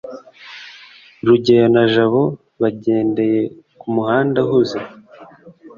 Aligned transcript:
rugeyo 1.25 1.67
na 1.75 1.83
jabo 1.93 2.21
bagendeye 2.61 3.41
kumuhanda 3.79 4.37
uhuze 4.45 4.79